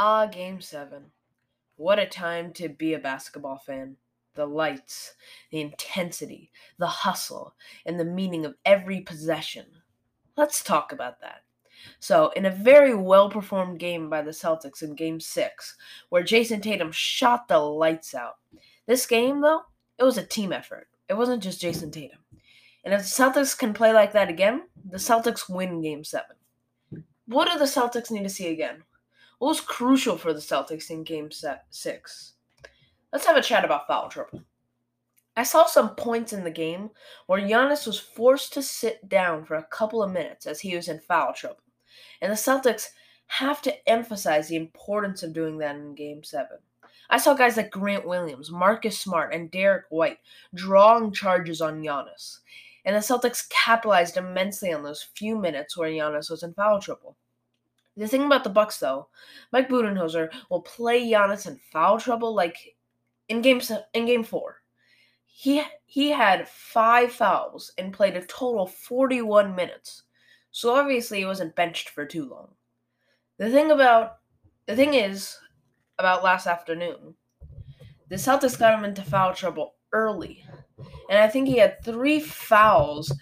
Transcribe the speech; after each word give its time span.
Ah, 0.00 0.26
Game 0.26 0.60
7. 0.60 1.06
What 1.74 1.98
a 1.98 2.06
time 2.06 2.52
to 2.52 2.68
be 2.68 2.94
a 2.94 3.00
basketball 3.00 3.58
fan. 3.58 3.96
The 4.36 4.46
lights, 4.46 5.14
the 5.50 5.60
intensity, 5.60 6.52
the 6.78 6.86
hustle, 6.86 7.56
and 7.84 7.98
the 7.98 8.04
meaning 8.04 8.46
of 8.46 8.54
every 8.64 9.00
possession. 9.00 9.66
Let's 10.36 10.62
talk 10.62 10.92
about 10.92 11.20
that. 11.22 11.40
So, 11.98 12.30
in 12.36 12.46
a 12.46 12.50
very 12.50 12.94
well 12.94 13.28
performed 13.28 13.80
game 13.80 14.08
by 14.08 14.22
the 14.22 14.30
Celtics 14.30 14.82
in 14.82 14.94
Game 14.94 15.18
6, 15.18 15.74
where 16.10 16.22
Jayson 16.22 16.60
Tatum 16.60 16.92
shot 16.92 17.48
the 17.48 17.58
lights 17.58 18.14
out, 18.14 18.36
this 18.86 19.04
game, 19.04 19.40
though, 19.40 19.62
it 19.98 20.04
was 20.04 20.16
a 20.16 20.24
team 20.24 20.52
effort. 20.52 20.86
It 21.08 21.14
wasn't 21.14 21.42
just 21.42 21.60
Jayson 21.60 21.90
Tatum. 21.90 22.20
And 22.84 22.94
if 22.94 23.00
the 23.00 23.06
Celtics 23.08 23.58
can 23.58 23.74
play 23.74 23.92
like 23.92 24.12
that 24.12 24.28
again, 24.28 24.68
the 24.88 24.98
Celtics 24.98 25.48
win 25.48 25.82
Game 25.82 26.04
7. 26.04 26.24
What 27.26 27.50
do 27.50 27.58
the 27.58 27.64
Celtics 27.64 28.12
need 28.12 28.22
to 28.22 28.28
see 28.28 28.46
again? 28.46 28.84
What 29.38 29.48
was 29.48 29.60
crucial 29.60 30.18
for 30.18 30.32
the 30.32 30.40
Celtics 30.40 30.90
in 30.90 31.04
Game 31.04 31.30
set 31.30 31.66
6? 31.70 32.32
Let's 33.12 33.26
have 33.26 33.36
a 33.36 33.42
chat 33.42 33.64
about 33.64 33.86
foul 33.86 34.08
trouble. 34.08 34.42
I 35.36 35.44
saw 35.44 35.66
some 35.66 35.94
points 35.94 36.32
in 36.32 36.42
the 36.42 36.50
game 36.50 36.90
where 37.28 37.40
Giannis 37.40 37.86
was 37.86 38.00
forced 38.00 38.52
to 38.54 38.62
sit 38.62 39.08
down 39.08 39.44
for 39.44 39.54
a 39.54 39.68
couple 39.70 40.02
of 40.02 40.10
minutes 40.10 40.46
as 40.46 40.58
he 40.58 40.74
was 40.74 40.88
in 40.88 40.98
foul 40.98 41.32
trouble. 41.32 41.62
And 42.20 42.32
the 42.32 42.36
Celtics 42.36 42.88
have 43.28 43.62
to 43.62 43.88
emphasize 43.88 44.48
the 44.48 44.56
importance 44.56 45.22
of 45.22 45.32
doing 45.32 45.58
that 45.58 45.76
in 45.76 45.94
Game 45.94 46.24
7. 46.24 46.48
I 47.08 47.18
saw 47.18 47.34
guys 47.34 47.56
like 47.56 47.70
Grant 47.70 48.08
Williams, 48.08 48.50
Marcus 48.50 48.98
Smart, 48.98 49.32
and 49.32 49.52
Derrick 49.52 49.84
White 49.90 50.18
drawing 50.52 51.12
charges 51.12 51.60
on 51.60 51.80
Giannis. 51.80 52.40
And 52.84 52.96
the 52.96 53.00
Celtics 53.00 53.48
capitalized 53.48 54.16
immensely 54.16 54.72
on 54.72 54.82
those 54.82 55.06
few 55.14 55.38
minutes 55.38 55.76
where 55.76 55.88
Giannis 55.88 56.28
was 56.28 56.42
in 56.42 56.54
foul 56.54 56.80
trouble. 56.80 57.16
The 57.98 58.06
thing 58.06 58.24
about 58.24 58.44
the 58.44 58.50
Bucks, 58.50 58.78
though, 58.78 59.08
Mike 59.50 59.68
Budenholzer 59.68 60.30
will 60.50 60.62
play 60.62 61.02
Giannis 61.10 61.48
in 61.48 61.58
foul 61.72 61.98
trouble 61.98 62.32
like 62.32 62.76
in 63.28 63.42
game 63.42 63.60
in 63.92 64.06
game 64.06 64.22
four. 64.22 64.62
He 65.26 65.64
he 65.84 66.10
had 66.10 66.48
five 66.48 67.12
fouls 67.12 67.72
and 67.76 67.92
played 67.92 68.16
a 68.16 68.24
total 68.26 68.66
41 68.66 69.54
minutes. 69.54 70.04
So 70.52 70.74
obviously 70.74 71.18
he 71.18 71.24
wasn't 71.24 71.56
benched 71.56 71.88
for 71.88 72.06
too 72.06 72.28
long. 72.28 72.54
The 73.38 73.50
thing 73.50 73.72
about 73.72 74.18
the 74.66 74.76
thing 74.76 74.94
is 74.94 75.36
about 75.98 76.22
last 76.22 76.46
afternoon, 76.46 77.14
the 78.08 78.16
Celtics 78.16 78.58
got 78.58 78.78
him 78.78 78.84
into 78.84 79.02
foul 79.02 79.34
trouble 79.34 79.74
early. 79.92 80.44
And 81.10 81.18
I 81.18 81.26
think 81.26 81.48
he 81.48 81.58
had 81.58 81.82
three 81.84 82.20
fouls 82.20 83.12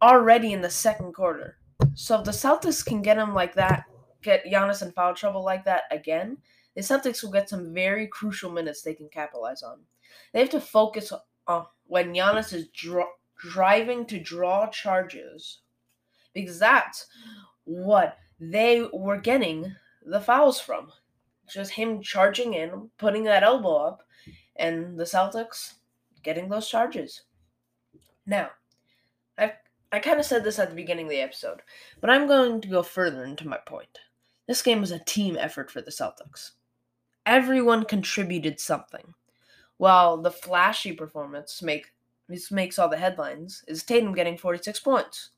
already 0.00 0.52
in 0.52 0.60
the 0.60 0.70
second 0.70 1.12
quarter. 1.12 1.58
So 1.94 2.20
if 2.20 2.24
the 2.24 2.30
Celtics 2.30 2.84
can 2.84 3.02
get 3.02 3.18
him 3.18 3.34
like 3.34 3.54
that, 3.54 3.84
get 4.22 4.44
Giannis 4.44 4.82
in 4.82 4.92
foul 4.92 5.14
trouble 5.14 5.44
like 5.44 5.64
that 5.64 5.84
again, 5.90 6.38
the 6.74 6.80
Celtics 6.80 7.22
will 7.22 7.30
get 7.30 7.48
some 7.48 7.74
very 7.74 8.06
crucial 8.06 8.50
minutes 8.50 8.82
they 8.82 8.94
can 8.94 9.08
capitalize 9.08 9.62
on. 9.62 9.80
They 10.32 10.40
have 10.40 10.50
to 10.50 10.60
focus 10.60 11.12
on 11.46 11.66
when 11.86 12.14
Giannis 12.14 12.52
is 12.52 12.68
driving 13.38 14.06
to 14.06 14.18
draw 14.18 14.68
charges 14.68 15.60
because 16.32 16.58
that's 16.58 17.06
what 17.64 18.18
they 18.40 18.88
were 18.92 19.18
getting 19.18 19.74
the 20.04 20.20
fouls 20.20 20.60
from. 20.60 20.90
Just 21.48 21.72
him 21.72 22.00
charging 22.00 22.54
in, 22.54 22.90
putting 22.98 23.24
that 23.24 23.42
elbow 23.42 23.76
up, 23.76 24.02
and 24.56 24.98
the 24.98 25.04
Celtics 25.04 25.74
getting 26.22 26.48
those 26.48 26.68
charges. 26.68 27.22
Now, 28.24 28.50
I 29.36 29.54
I 29.90 29.98
kind 29.98 30.18
of 30.18 30.24
said 30.24 30.44
this 30.44 30.58
at 30.58 30.70
the 30.70 30.76
beginning 30.76 31.06
of 31.06 31.10
the 31.10 31.20
episode, 31.20 31.60
but 32.00 32.08
I'm 32.08 32.26
going 32.26 32.60
to 32.62 32.68
go 32.68 32.82
further 32.82 33.24
into 33.24 33.46
my 33.46 33.58
point. 33.58 33.98
This 34.52 34.60
game 34.60 34.82
was 34.82 34.90
a 34.90 34.98
team 34.98 35.38
effort 35.40 35.70
for 35.70 35.80
the 35.80 35.90
Celtics. 35.90 36.50
Everyone 37.24 37.86
contributed 37.86 38.60
something. 38.60 39.14
While 39.78 40.18
the 40.18 40.30
flashy 40.30 40.92
performance 40.92 41.62
make 41.62 41.94
this 42.28 42.50
makes 42.50 42.78
all 42.78 42.90
the 42.90 42.98
headlines 42.98 43.64
is 43.66 43.82
Tatum 43.82 44.12
getting 44.12 44.36
46 44.36 44.78
points. 44.80 45.30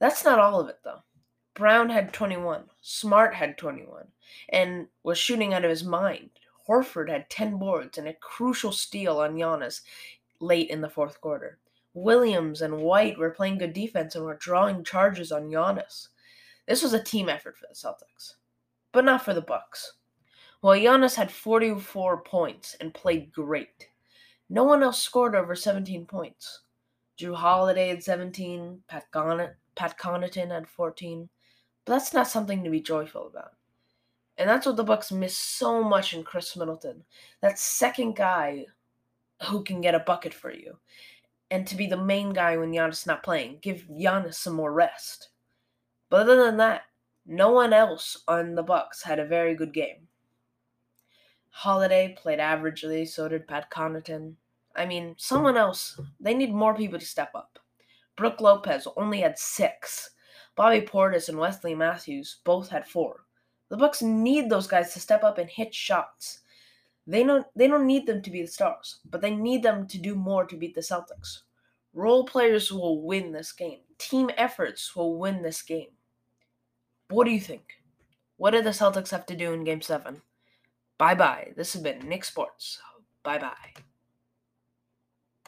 That's 0.00 0.24
not 0.24 0.40
all 0.40 0.58
of 0.58 0.68
it 0.68 0.80
though. 0.82 1.04
Brown 1.54 1.88
had 1.88 2.12
21, 2.12 2.64
Smart 2.80 3.32
had 3.32 3.56
21, 3.56 4.08
and 4.48 4.88
was 5.04 5.16
shooting 5.16 5.54
out 5.54 5.62
of 5.64 5.70
his 5.70 5.84
mind. 5.84 6.30
Horford 6.68 7.08
had 7.08 7.30
10 7.30 7.58
boards 7.58 7.96
and 7.96 8.08
a 8.08 8.14
crucial 8.14 8.72
steal 8.72 9.18
on 9.18 9.36
Giannis 9.36 9.82
late 10.40 10.68
in 10.68 10.80
the 10.80 10.90
fourth 10.90 11.20
quarter. 11.20 11.58
Williams 11.94 12.60
and 12.60 12.78
White 12.78 13.18
were 13.18 13.30
playing 13.30 13.58
good 13.58 13.72
defense 13.72 14.16
and 14.16 14.24
were 14.24 14.34
drawing 14.34 14.82
charges 14.82 15.30
on 15.30 15.48
Giannis. 15.48 16.08
This 16.70 16.84
was 16.84 16.92
a 16.92 17.02
team 17.02 17.28
effort 17.28 17.58
for 17.58 17.66
the 17.68 17.74
Celtics, 17.74 18.34
but 18.92 19.04
not 19.04 19.24
for 19.24 19.34
the 19.34 19.40
Bucks. 19.40 19.94
While 20.60 20.78
Giannis 20.78 21.16
had 21.16 21.32
44 21.32 22.22
points 22.22 22.76
and 22.80 22.94
played 22.94 23.32
great, 23.32 23.88
no 24.48 24.62
one 24.62 24.84
else 24.84 25.02
scored 25.02 25.34
over 25.34 25.56
17 25.56 26.06
points. 26.06 26.60
Jrue 27.18 27.34
Holiday 27.34 27.88
had 27.88 28.04
17, 28.04 28.82
Pat, 28.86 29.06
Gon- 29.10 29.50
Pat 29.74 29.98
Connaughton 29.98 30.52
had 30.52 30.68
14, 30.68 31.28
but 31.84 31.94
that's 31.94 32.14
not 32.14 32.28
something 32.28 32.62
to 32.62 32.70
be 32.70 32.80
joyful 32.80 33.26
about. 33.26 33.50
And 34.38 34.48
that's 34.48 34.64
what 34.64 34.76
the 34.76 34.84
Bucks 34.84 35.10
miss 35.10 35.36
so 35.36 35.82
much 35.82 36.14
in 36.14 36.22
Khris 36.22 36.56
Middleton. 36.56 37.02
That 37.42 37.58
second 37.58 38.14
guy 38.14 38.66
who 39.48 39.64
can 39.64 39.80
get 39.80 39.96
a 39.96 39.98
bucket 40.06 40.32
for 40.32 40.52
you. 40.52 40.78
And 41.50 41.66
to 41.66 41.74
be 41.74 41.88
the 41.88 41.96
main 41.96 42.32
guy 42.32 42.56
when 42.56 42.70
Giannis 42.70 43.08
not 43.08 43.24
playing. 43.24 43.58
Give 43.60 43.84
Giannis 43.90 44.34
some 44.34 44.54
more 44.54 44.72
rest. 44.72 45.30
But 46.10 46.22
other 46.22 46.44
than 46.44 46.58
that, 46.58 46.82
no 47.24 47.50
one 47.50 47.72
else 47.72 48.18
on 48.28 48.54
the 48.54 48.62
Bucks 48.62 49.02
had 49.02 49.18
a 49.18 49.24
very 49.24 49.54
good 49.54 49.72
game. 49.72 50.08
Holiday 51.50 52.16
played 52.18 52.38
averagely, 52.38 53.08
so 53.08 53.28
did 53.28 53.48
Pat 53.48 53.70
Connaughton. 53.70 54.34
I 54.76 54.86
mean, 54.86 55.14
someone 55.18 55.56
else, 55.56 56.00
they 56.20 56.34
need 56.34 56.52
more 56.52 56.74
people 56.74 56.98
to 56.98 57.06
step 57.06 57.30
up. 57.34 57.58
Brook 58.16 58.40
Lopez 58.40 58.86
only 58.96 59.20
had 59.20 59.38
six. 59.38 60.10
Bobby 60.56 60.80
Portis 60.80 61.28
and 61.28 61.38
Wesley 61.38 61.74
Matthews 61.74 62.40
both 62.44 62.68
had 62.68 62.86
four. 62.86 63.24
The 63.68 63.76
Bucks 63.76 64.02
need 64.02 64.50
those 64.50 64.66
guys 64.66 64.92
to 64.92 65.00
step 65.00 65.22
up 65.22 65.38
and 65.38 65.48
hit 65.48 65.74
shots. 65.74 66.40
They 67.06 67.22
don't 67.24 67.46
they 67.56 67.66
don't 67.66 67.86
need 67.86 68.06
them 68.06 68.20
to 68.22 68.30
be 68.30 68.42
the 68.42 68.48
stars, 68.48 69.00
but 69.08 69.20
they 69.20 69.34
need 69.34 69.62
them 69.62 69.86
to 69.86 69.98
do 69.98 70.14
more 70.14 70.44
to 70.44 70.56
beat 70.56 70.74
the 70.74 70.80
Celtics. 70.80 71.42
Role 71.92 72.24
players 72.24 72.70
will 72.70 73.02
win 73.02 73.32
this 73.32 73.52
game. 73.52 73.80
Team 73.98 74.30
efforts 74.36 74.94
will 74.94 75.18
win 75.18 75.42
this 75.42 75.62
game. 75.62 75.90
What 77.10 77.26
do 77.26 77.32
you 77.32 77.40
think? 77.40 77.82
What 78.36 78.52
did 78.52 78.64
the 78.64 78.70
Celtics 78.70 79.10
have 79.10 79.26
to 79.26 79.36
do 79.36 79.52
in 79.52 79.64
game 79.64 79.82
7? 79.82 80.22
Bye 80.96 81.14
bye. 81.14 81.52
This 81.56 81.72
has 81.74 81.82
been 81.82 82.08
Nick 82.08 82.24
Sports. 82.24 82.80
Bye 83.22 83.38
bye. 83.38 83.89